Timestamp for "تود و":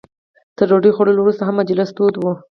1.97-2.23